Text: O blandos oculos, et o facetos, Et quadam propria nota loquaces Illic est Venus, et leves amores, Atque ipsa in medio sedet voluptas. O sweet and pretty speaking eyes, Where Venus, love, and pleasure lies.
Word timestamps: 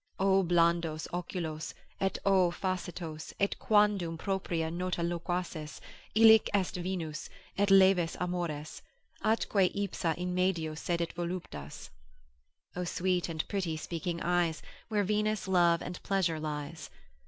O 0.17 0.41
blandos 0.41 1.07
oculos, 1.13 1.75
et 1.99 2.17
o 2.25 2.49
facetos, 2.49 3.33
Et 3.39 3.55
quadam 3.59 4.17
propria 4.17 4.71
nota 4.71 5.03
loquaces 5.03 5.79
Illic 6.15 6.49
est 6.55 6.75
Venus, 6.81 7.29
et 7.55 7.69
leves 7.69 8.17
amores, 8.19 8.81
Atque 9.23 9.69
ipsa 9.75 10.15
in 10.17 10.33
medio 10.33 10.73
sedet 10.73 11.13
voluptas. 11.13 11.91
O 12.75 12.83
sweet 12.83 13.29
and 13.29 13.47
pretty 13.47 13.77
speaking 13.77 14.19
eyes, 14.23 14.63
Where 14.87 15.03
Venus, 15.03 15.47
love, 15.47 15.83
and 15.83 16.01
pleasure 16.01 16.39
lies. 16.39 16.89